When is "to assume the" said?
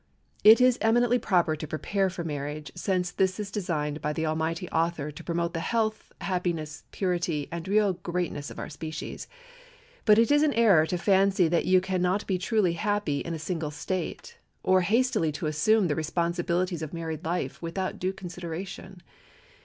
15.33-15.93